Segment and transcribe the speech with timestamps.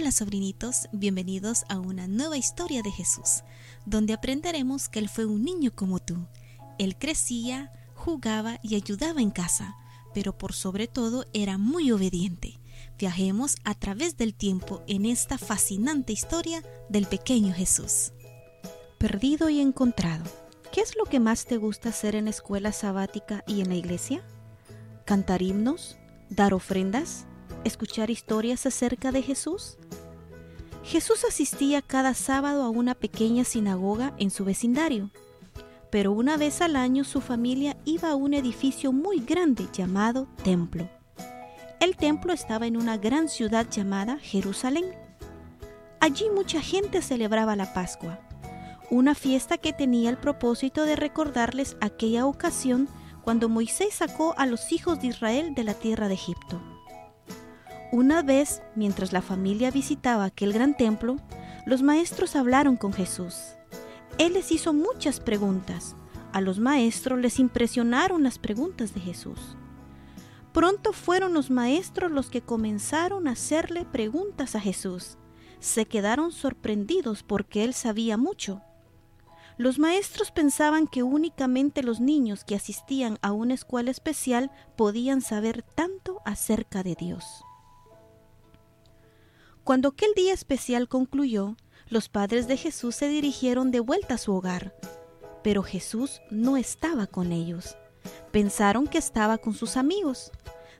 [0.00, 3.42] Hola sobrinitos, bienvenidos a una nueva historia de Jesús,
[3.84, 6.24] donde aprenderemos que Él fue un niño como tú.
[6.78, 9.74] Él crecía, jugaba y ayudaba en casa,
[10.14, 12.60] pero por sobre todo era muy obediente.
[12.96, 18.12] Viajemos a través del tiempo en esta fascinante historia del pequeño Jesús.
[18.98, 20.22] Perdido y encontrado.
[20.70, 23.74] ¿Qué es lo que más te gusta hacer en la escuela sabática y en la
[23.74, 24.22] iglesia?
[25.04, 25.96] ¿Cantar himnos?
[26.30, 27.26] ¿Dar ofrendas?
[27.64, 29.76] ¿Escuchar historias acerca de Jesús?
[30.88, 35.10] Jesús asistía cada sábado a una pequeña sinagoga en su vecindario,
[35.90, 40.88] pero una vez al año su familia iba a un edificio muy grande llamado templo.
[41.78, 44.86] El templo estaba en una gran ciudad llamada Jerusalén.
[46.00, 48.20] Allí mucha gente celebraba la Pascua,
[48.90, 52.88] una fiesta que tenía el propósito de recordarles aquella ocasión
[53.22, 56.62] cuando Moisés sacó a los hijos de Israel de la tierra de Egipto.
[57.90, 61.16] Una vez, mientras la familia visitaba aquel gran templo,
[61.64, 63.54] los maestros hablaron con Jesús.
[64.18, 65.96] Él les hizo muchas preguntas.
[66.32, 69.56] A los maestros les impresionaron las preguntas de Jesús.
[70.52, 75.16] Pronto fueron los maestros los que comenzaron a hacerle preguntas a Jesús.
[75.58, 78.60] Se quedaron sorprendidos porque él sabía mucho.
[79.56, 85.62] Los maestros pensaban que únicamente los niños que asistían a una escuela especial podían saber
[85.62, 87.44] tanto acerca de Dios.
[89.68, 91.54] Cuando aquel día especial concluyó,
[91.90, 94.74] los padres de Jesús se dirigieron de vuelta a su hogar,
[95.44, 97.76] pero Jesús no estaba con ellos.
[98.32, 100.32] Pensaron que estaba con sus amigos.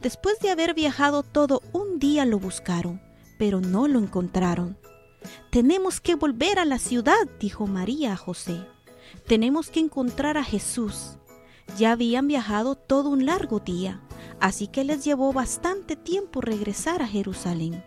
[0.00, 3.00] Después de haber viajado todo un día lo buscaron,
[3.38, 4.76] pero no lo encontraron.
[5.52, 8.66] Tenemos que volver a la ciudad, dijo María a José.
[9.28, 11.18] Tenemos que encontrar a Jesús.
[11.78, 14.02] Ya habían viajado todo un largo día,
[14.40, 17.84] así que les llevó bastante tiempo regresar a Jerusalén.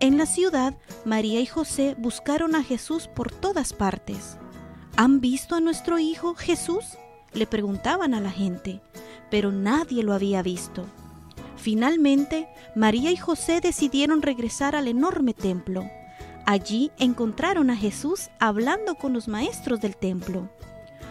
[0.00, 4.36] En la ciudad, María y José buscaron a Jesús por todas partes.
[4.96, 6.84] ¿Han visto a nuestro hijo Jesús?
[7.34, 8.80] le preguntaban a la gente,
[9.28, 10.84] pero nadie lo había visto.
[11.56, 15.84] Finalmente, María y José decidieron regresar al enorme templo.
[16.46, 20.48] Allí encontraron a Jesús hablando con los maestros del templo.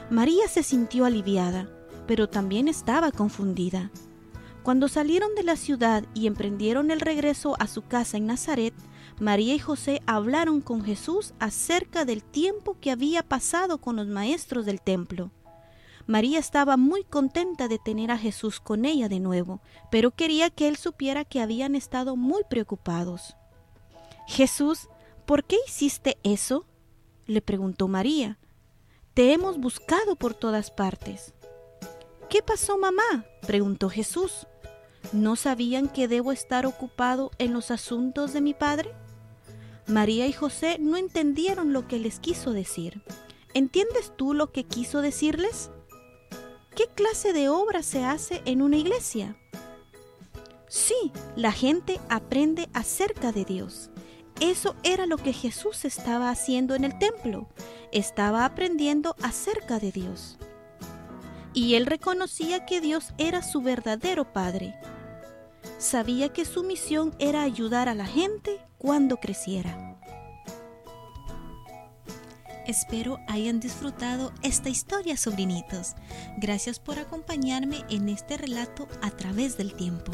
[0.09, 1.69] María se sintió aliviada,
[2.07, 3.91] pero también estaba confundida.
[4.67, 8.73] Cuando salieron de la ciudad y emprendieron el regreso a su casa en Nazaret,
[9.17, 14.65] María y José hablaron con Jesús acerca del tiempo que había pasado con los maestros
[14.65, 15.31] del templo.
[16.05, 20.67] María estaba muy contenta de tener a Jesús con ella de nuevo, pero quería que
[20.67, 23.37] él supiera que habían estado muy preocupados.
[24.27, 24.89] Jesús,
[25.25, 26.65] ¿por qué hiciste eso?
[27.25, 28.37] le preguntó María.
[29.13, 31.33] Te hemos buscado por todas partes.
[32.29, 33.23] ¿Qué pasó, mamá?
[33.47, 34.45] preguntó Jesús.
[35.13, 38.91] ¿No sabían que debo estar ocupado en los asuntos de mi padre?
[39.87, 43.01] María y José no entendieron lo que les quiso decir.
[43.53, 45.71] ¿Entiendes tú lo que quiso decirles?
[46.75, 49.37] ¿Qué clase de obra se hace en una iglesia?
[50.67, 53.89] Sí, la gente aprende acerca de Dios.
[54.41, 57.47] Eso era lo que Jesús estaba haciendo en el templo.
[57.93, 60.37] Estaba aprendiendo acerca de Dios.
[61.57, 64.75] Y él reconocía que Dios era su verdadero Padre
[65.77, 69.95] sabía que su misión era ayudar a la gente cuando creciera.
[72.65, 75.95] Espero hayan disfrutado esta historia, sobrinitos.
[76.37, 80.11] Gracias por acompañarme en este relato a través del tiempo,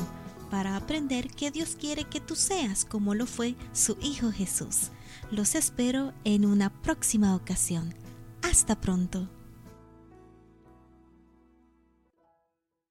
[0.52, 4.92] para aprender que Dios quiere que tú seas como lo fue su Hijo Jesús.
[5.32, 7.96] Los espero en una próxima ocasión.
[8.44, 9.28] Hasta pronto.